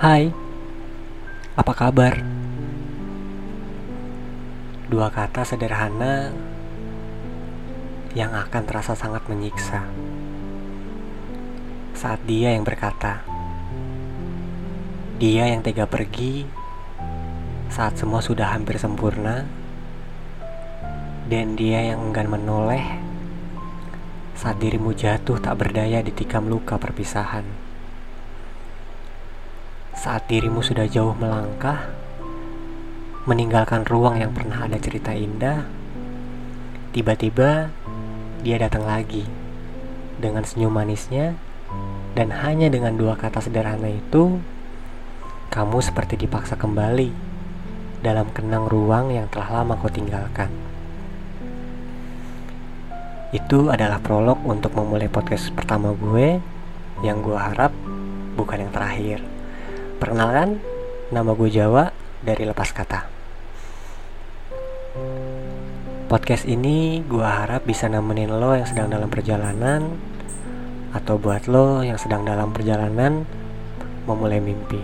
Hai, 0.00 0.32
apa 1.54 1.72
kabar? 1.76 2.24
Dua 4.90 5.12
kata 5.12 5.44
sederhana 5.44 6.32
yang 8.16 8.34
akan 8.34 8.62
terasa 8.66 8.98
sangat 8.98 9.22
menyiksa 9.30 9.86
saat 12.00 12.24
dia 12.24 12.56
yang 12.56 12.64
berkata, 12.64 13.20
dia 15.20 15.52
yang 15.52 15.60
tega 15.60 15.84
pergi 15.84 16.48
saat 17.68 18.00
semua 18.00 18.24
sudah 18.24 18.56
hampir 18.56 18.80
sempurna, 18.80 19.44
dan 21.28 21.60
dia 21.60 21.92
yang 21.92 22.08
enggan 22.08 22.32
menoleh 22.32 22.82
saat 24.32 24.56
dirimu 24.56 24.96
jatuh 24.96 25.36
tak 25.38 25.60
berdaya 25.60 26.00
ditikam 26.00 26.48
luka 26.48 26.80
perpisahan. 26.80 27.69
Saat 30.00 30.32
dirimu 30.32 30.64
sudah 30.64 30.88
jauh 30.88 31.12
melangkah, 31.12 31.92
meninggalkan 33.28 33.84
ruang 33.84 34.16
yang 34.16 34.32
pernah 34.32 34.64
ada 34.64 34.80
cerita 34.80 35.12
indah, 35.12 35.68
tiba-tiba 36.96 37.68
dia 38.40 38.56
datang 38.56 38.88
lagi 38.88 39.28
dengan 40.16 40.40
senyum 40.40 40.72
manisnya 40.72 41.36
dan 42.16 42.32
hanya 42.32 42.72
dengan 42.72 42.96
dua 42.96 43.12
kata 43.20 43.44
sederhana 43.44 43.92
itu 43.92 44.40
kamu 45.52 45.84
seperti 45.84 46.16
dipaksa 46.16 46.56
kembali 46.56 47.12
dalam 48.00 48.32
kenang 48.32 48.72
ruang 48.72 49.12
yang 49.12 49.28
telah 49.28 49.60
lama 49.60 49.76
kau 49.76 49.92
tinggalkan. 49.92 50.48
Itu 53.36 53.68
adalah 53.68 54.00
prolog 54.00 54.40
untuk 54.48 54.72
memulai 54.72 55.12
podcast 55.12 55.52
pertama 55.52 55.92
gue 55.92 56.40
yang 57.04 57.20
gue 57.20 57.36
harap 57.36 57.76
bukan 58.40 58.64
yang 58.64 58.72
terakhir. 58.72 59.39
Perkenalkan, 60.00 60.64
nama 61.12 61.36
gue 61.36 61.52
Jawa 61.52 61.92
dari 62.24 62.48
Lepas 62.48 62.72
Kata. 62.72 63.04
Podcast 66.08 66.48
ini 66.48 67.04
gue 67.04 67.20
harap 67.20 67.68
bisa 67.68 67.84
nemenin 67.84 68.32
lo 68.32 68.56
yang 68.56 68.64
sedang 68.64 68.88
dalam 68.88 69.12
perjalanan 69.12 70.00
Atau 70.96 71.20
buat 71.20 71.44
lo 71.52 71.84
yang 71.84 72.00
sedang 72.00 72.24
dalam 72.24 72.48
perjalanan 72.56 73.28
memulai 74.08 74.40
mimpi. 74.40 74.80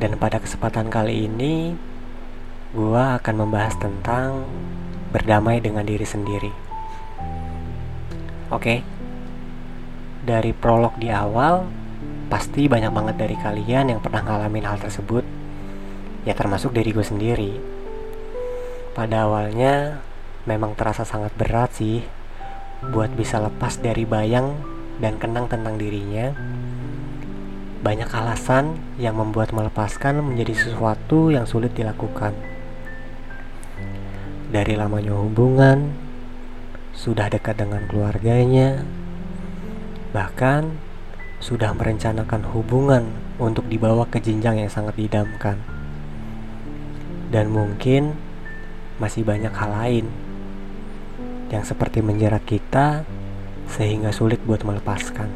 Dan 0.00 0.16
pada 0.16 0.40
kesempatan 0.40 0.88
kali 0.88 1.28
ini 1.28 1.76
Gue 2.72 3.04
akan 3.20 3.44
membahas 3.44 3.76
tentang 3.76 4.48
berdamai 5.12 5.60
dengan 5.60 5.84
diri 5.84 6.08
sendiri. 6.08 6.52
Oke? 8.48 8.80
Dari 10.24 10.56
prolog 10.56 10.96
di 10.96 11.12
awal 11.12 11.87
Pasti 12.28 12.68
banyak 12.68 12.92
banget 12.92 13.16
dari 13.18 13.36
kalian 13.38 13.94
yang 13.94 14.00
pernah 14.04 14.22
ngalamin 14.22 14.68
hal 14.68 14.78
tersebut 14.78 15.24
Ya 16.26 16.36
termasuk 16.36 16.76
dari 16.76 16.92
gue 16.92 17.00
sendiri 17.00 17.78
pada 18.98 19.30
awalnya 19.30 20.02
memang 20.42 20.74
terasa 20.74 21.06
sangat 21.06 21.30
berat 21.38 21.70
sih 21.70 22.02
buat 22.90 23.14
bisa 23.14 23.38
lepas 23.38 23.78
dari 23.78 24.02
bayang 24.02 24.58
dan 24.98 25.22
kenang 25.22 25.46
tentang 25.46 25.78
dirinya. 25.78 26.34
Banyak 27.78 28.10
alasan 28.10 28.74
yang 28.98 29.14
membuat 29.14 29.54
melepaskan 29.54 30.18
menjadi 30.18 30.66
sesuatu 30.66 31.30
yang 31.30 31.46
sulit 31.46 31.78
dilakukan. 31.78 32.34
Dari 34.50 34.74
lamanya 34.74 35.14
hubungan, 35.14 35.94
sudah 36.90 37.30
dekat 37.30 37.62
dengan 37.62 37.86
keluarganya, 37.86 38.82
bahkan 40.10 40.74
sudah 41.38 41.70
merencanakan 41.74 42.50
hubungan 42.50 43.14
untuk 43.38 43.70
dibawa 43.70 44.06
ke 44.10 44.18
jenjang 44.18 44.58
yang 44.58 44.70
sangat 44.70 44.98
didamkan. 44.98 45.62
Dan 47.30 47.54
mungkin 47.54 48.18
masih 48.98 49.22
banyak 49.22 49.54
hal 49.54 49.70
lain 49.70 50.06
yang 51.48 51.62
seperti 51.62 52.02
menjerat 52.02 52.42
kita 52.44 53.06
sehingga 53.70 54.10
sulit 54.10 54.42
buat 54.42 54.66
melepaskan. 54.66 55.30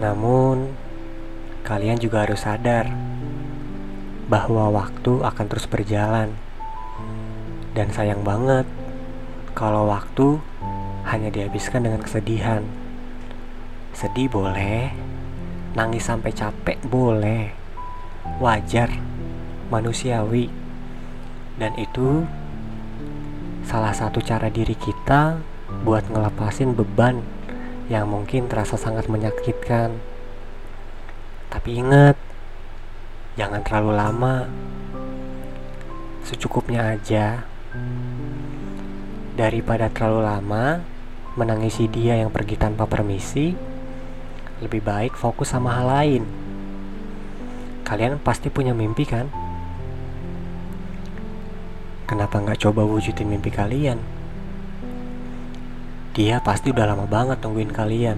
Namun, 0.00 0.74
kalian 1.64 2.00
juga 2.00 2.24
harus 2.24 2.42
sadar 2.44 2.90
bahwa 4.26 4.72
waktu 4.72 5.20
akan 5.20 5.46
terus 5.46 5.68
berjalan. 5.68 6.32
Dan 7.74 7.90
sayang 7.90 8.22
banget 8.22 8.64
kalau 9.52 9.90
waktu 9.90 10.38
hanya 11.06 11.28
dihabiskan 11.30 11.84
dengan 11.84 12.00
kesedihan. 12.00 12.83
Sedih 13.94 14.26
boleh, 14.26 14.90
nangis 15.78 16.04
sampai 16.10 16.34
capek 16.34 16.82
boleh. 16.84 17.54
Wajar, 18.42 18.90
manusiawi 19.70 20.64
dan 21.54 21.70
itu 21.78 22.26
salah 23.62 23.94
satu 23.94 24.18
cara 24.18 24.50
diri 24.50 24.74
kita 24.74 25.38
buat 25.86 26.10
ngelepasin 26.10 26.74
beban 26.74 27.22
yang 27.86 28.10
mungkin 28.10 28.50
terasa 28.50 28.74
sangat 28.74 29.06
menyakitkan. 29.06 29.94
Tapi 31.52 31.70
ingat, 31.78 32.18
jangan 33.38 33.62
terlalu 33.62 33.92
lama. 33.94 34.36
Secukupnya 36.26 36.98
aja. 36.98 37.46
Daripada 39.34 39.90
terlalu 39.90 40.20
lama 40.24 40.64
menangisi 41.34 41.86
dia 41.90 42.18
yang 42.18 42.30
pergi 42.30 42.58
tanpa 42.58 42.86
permisi, 42.86 43.54
lebih 44.64 44.80
baik 44.80 45.12
fokus 45.14 45.52
sama 45.52 45.70
hal 45.76 45.86
lain. 45.86 46.24
Kalian 47.84 48.16
pasti 48.18 48.48
punya 48.48 48.72
mimpi 48.72 49.04
kan? 49.04 49.28
Kenapa 52.08 52.40
nggak 52.40 52.64
coba 52.64 52.84
wujudin 52.84 53.28
mimpi 53.28 53.52
kalian? 53.52 54.00
Dia 56.14 56.38
pasti 56.40 56.70
udah 56.70 56.94
lama 56.94 57.10
banget 57.10 57.42
tungguin 57.42 57.74
kalian 57.74 58.16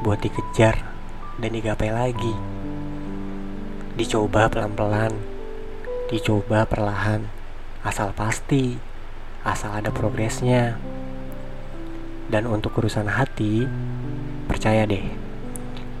buat 0.00 0.22
dikejar 0.22 0.80
dan 1.40 1.50
digapai 1.52 1.90
lagi. 1.92 2.34
Dicoba 3.98 4.48
pelan-pelan, 4.48 5.12
dicoba 6.08 6.64
perlahan, 6.64 7.28
asal 7.84 8.16
pasti, 8.16 8.78
asal 9.44 9.76
ada 9.76 9.92
progresnya. 9.92 10.80
Dan 12.30 12.46
untuk 12.46 12.78
urusan 12.78 13.10
hati, 13.10 13.66
percaya 14.46 14.86
deh, 14.86 15.04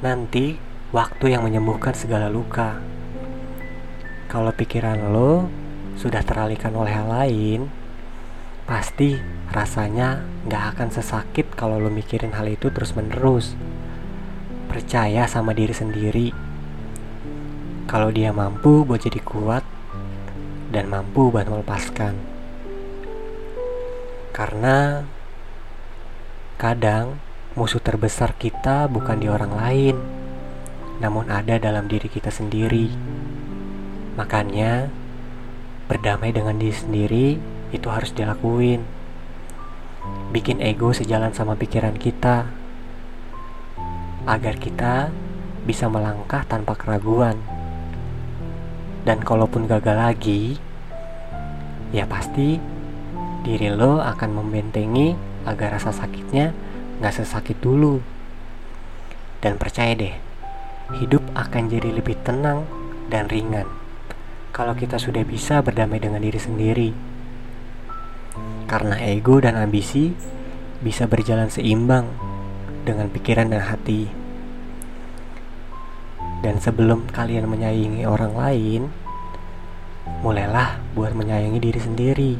nanti 0.00 0.56
waktu 0.96 1.36
yang 1.36 1.44
menyembuhkan 1.44 1.92
segala 1.92 2.32
luka. 2.32 2.80
Kalau 4.32 4.48
pikiran 4.56 5.12
lo 5.12 5.52
sudah 6.00 6.24
teralihkan 6.24 6.72
oleh 6.72 6.92
hal 6.96 7.08
lain, 7.08 7.68
pasti 8.64 9.20
rasanya 9.52 10.24
gak 10.48 10.76
akan 10.76 10.88
sesakit 10.88 11.52
kalau 11.52 11.76
lo 11.76 11.92
mikirin 11.92 12.32
hal 12.32 12.48
itu 12.48 12.72
terus-menerus. 12.72 13.52
Percaya 14.72 15.28
sama 15.28 15.52
diri 15.52 15.74
sendiri. 15.74 16.28
Kalau 17.90 18.08
dia 18.14 18.30
mampu 18.30 18.86
buat 18.86 19.02
jadi 19.02 19.18
kuat 19.20 19.66
dan 20.70 20.86
mampu 20.86 21.28
buat 21.28 21.44
melepaskan. 21.44 22.14
Karena 24.30 25.02
kadang 26.54 27.18
musuh 27.58 27.82
terbesar 27.82 28.36
kita 28.38 28.86
bukan 28.86 29.18
di 29.18 29.26
orang 29.26 29.52
lain, 29.54 29.96
namun 31.02 31.26
ada 31.32 31.58
dalam 31.58 31.90
diri 31.90 32.06
kita 32.06 32.30
sendiri. 32.30 32.90
Makanya, 34.14 35.00
Berdamai 35.90 36.30
dengan 36.30 36.54
diri 36.54 36.70
sendiri 36.70 37.26
itu 37.74 37.90
harus 37.90 38.14
dilakuin. 38.14 38.86
Bikin 40.30 40.62
ego 40.62 40.94
sejalan 40.94 41.34
sama 41.34 41.58
pikiran 41.58 41.98
kita. 41.98 42.46
Agar 44.22 44.54
kita 44.62 45.10
bisa 45.66 45.90
melangkah 45.90 46.46
tanpa 46.46 46.78
keraguan. 46.78 47.42
Dan 49.02 49.18
kalaupun 49.26 49.66
gagal 49.66 49.98
lagi, 49.98 50.62
ya 51.90 52.06
pasti 52.06 52.62
diri 53.42 53.74
lo 53.74 53.98
akan 53.98 54.30
membentengi 54.30 55.18
agar 55.42 55.74
rasa 55.74 55.90
sakitnya 55.90 56.54
gak 57.00 57.16
sesakit 57.16 57.58
dulu. 57.58 57.98
Dan 59.40 59.56
percaya 59.56 59.96
deh, 59.96 60.14
hidup 61.00 61.24
akan 61.32 61.72
jadi 61.72 61.90
lebih 61.96 62.20
tenang 62.22 62.68
dan 63.08 63.26
ringan 63.26 63.80
kalau 64.50 64.74
kita 64.74 64.98
sudah 64.98 65.22
bisa 65.22 65.62
berdamai 65.62 66.02
dengan 66.02 66.20
diri 66.20 66.36
sendiri. 66.36 66.90
Karena 68.66 68.98
ego 69.02 69.38
dan 69.42 69.58
ambisi 69.58 70.14
bisa 70.82 71.06
berjalan 71.06 71.50
seimbang 71.50 72.06
dengan 72.84 73.10
pikiran 73.10 73.50
dan 73.50 73.62
hati. 73.66 74.10
Dan 76.40 76.56
sebelum 76.58 77.10
kalian 77.10 77.46
menyayangi 77.46 78.04
orang 78.08 78.32
lain, 78.32 78.82
mulailah 80.20 80.80
buat 80.96 81.12
menyayangi 81.12 81.60
diri 81.60 81.80
sendiri. 81.80 82.32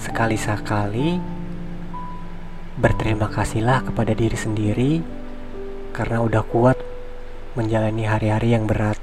Sekali-sekali 0.00 1.35
Berterima 2.76 3.32
kasihlah 3.32 3.88
kepada 3.88 4.12
diri 4.12 4.36
sendiri 4.36 5.00
karena 5.96 6.20
udah 6.20 6.44
kuat 6.44 6.76
menjalani 7.56 8.04
hari-hari 8.04 8.52
yang 8.52 8.68
berat. 8.68 9.00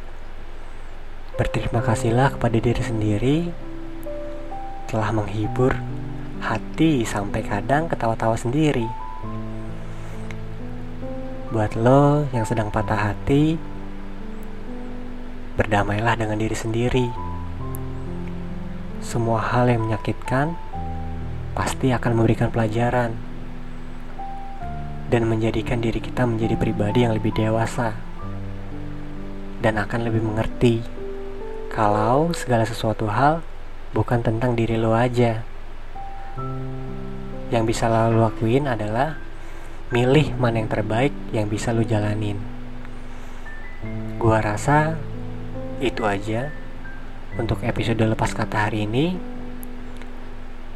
Berterima 1.41 1.81
kasihlah 1.81 2.37
kepada 2.37 2.53
diri 2.53 2.83
sendiri 2.85 3.37
telah 4.85 5.09
menghibur 5.09 5.73
hati 6.37 7.01
sampai 7.01 7.41
kadang 7.41 7.89
ketawa-tawa 7.89 8.37
sendiri. 8.37 8.85
Buat 11.49 11.73
lo 11.73 12.29
yang 12.29 12.45
sedang 12.45 12.69
patah 12.69 13.09
hati, 13.09 13.57
berdamailah 15.57 16.13
dengan 16.13 16.37
diri 16.37 16.53
sendiri. 16.53 17.09
Semua 19.01 19.41
hal 19.41 19.65
yang 19.65 19.89
menyakitkan 19.89 20.53
pasti 21.57 21.89
akan 21.89 22.21
memberikan 22.21 22.53
pelajaran 22.53 23.32
dan 25.07 25.27
menjadikan 25.27 25.83
diri 25.83 25.99
kita 25.99 26.23
menjadi 26.23 26.55
pribadi 26.55 27.03
yang 27.03 27.15
lebih 27.15 27.35
dewasa 27.35 27.95
dan 29.63 29.79
akan 29.79 30.11
lebih 30.11 30.19
mengerti 30.19 30.83
kalau 31.71 32.35
segala 32.35 32.67
sesuatu 32.67 33.07
hal 33.07 33.41
bukan 33.95 34.19
tentang 34.21 34.53
diri 34.53 34.75
lo 34.75 34.93
aja. 34.93 35.41
Yang 37.49 37.63
bisa 37.71 37.89
lo 37.89 38.17
lakuin 38.17 38.67
adalah 38.67 39.17
milih 39.89 40.35
mana 40.35 40.59
yang 40.59 40.69
terbaik 40.69 41.15
yang 41.31 41.47
bisa 41.47 41.71
lo 41.71 41.81
jalanin. 41.81 42.37
Gua 44.19 44.43
rasa 44.43 44.99
itu 45.79 46.03
aja 46.03 46.53
untuk 47.39 47.63
episode 47.65 48.03
lepas 48.03 48.35
kata 48.35 48.69
hari 48.69 48.85
ini. 48.85 49.17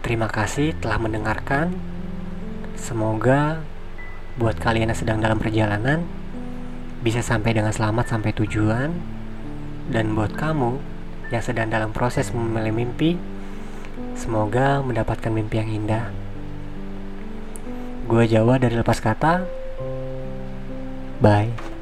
Terima 0.01 0.31
kasih 0.31 0.73
telah 0.79 0.97
mendengarkan. 0.97 1.75
Semoga 2.77 3.61
buat 4.37 4.57
kalian 4.61 4.93
yang 4.93 4.99
sedang 4.99 5.19
dalam 5.19 5.41
perjalanan 5.41 6.05
bisa 7.01 7.21
sampai 7.21 7.57
dengan 7.57 7.73
selamat 7.73 8.09
sampai 8.09 8.31
tujuan. 8.37 8.89
Dan 9.87 10.13
buat 10.13 10.35
kamu 10.35 10.77
yang 11.31 11.43
sedang 11.43 11.71
dalam 11.71 11.95
proses 11.95 12.31
memilih 12.35 12.75
mimpi 12.75 13.15
semoga 14.13 14.83
mendapatkan 14.83 15.31
mimpi 15.31 15.55
yang 15.63 15.69
indah. 15.71 16.05
Gue 18.07 18.23
Jawa 18.27 18.59
dari 18.59 18.75
lepas 18.75 18.99
kata. 18.99 19.47
Bye 21.17 21.76